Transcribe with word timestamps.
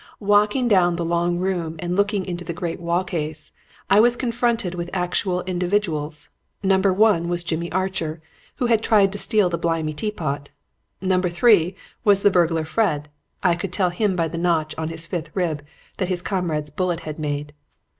Walking 0.19 0.67
down 0.67 0.95
the 0.95 1.05
long 1.05 1.37
room 1.37 1.75
and 1.77 1.95
looking 1.95 2.25
into 2.25 2.43
the 2.43 2.55
great 2.55 2.79
wall 2.79 3.03
case, 3.03 3.51
I 3.87 3.99
was 3.99 4.15
confronted 4.15 4.73
with 4.73 4.89
actual 4.93 5.43
individuals. 5.43 6.27
Number 6.63 6.91
One 6.91 7.29
was 7.29 7.43
Jimmy 7.43 7.71
Archer, 7.71 8.19
who 8.55 8.65
had 8.65 8.81
tried 8.81 9.11
to 9.11 9.19
steal 9.19 9.47
the 9.47 9.59
"blimy 9.59 9.93
teapot." 9.95 10.49
Number 11.01 11.29
Three 11.29 11.75
was 12.03 12.23
the 12.23 12.31
burglar 12.31 12.65
Fred; 12.65 13.09
I 13.43 13.53
could 13.53 13.71
tell 13.71 13.91
him 13.91 14.15
by 14.15 14.27
the 14.27 14.39
notch 14.39 14.73
on 14.75 14.89
his 14.89 15.05
fifth 15.05 15.29
rib 15.35 15.63
that 15.97 16.09
his 16.09 16.23
comrade's 16.23 16.71
bullet 16.71 17.01
had 17.01 17.19
made. 17.19 17.53